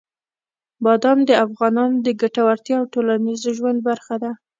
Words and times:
بادام 0.83 1.17
د 1.29 1.31
افغانانو 1.45 1.97
د 2.05 2.07
ګټورتیا 2.21 2.75
او 2.79 2.85
ټولنیز 2.93 3.41
ژوند 3.57 3.79
برخه 3.89 4.15
ده. 4.23 4.31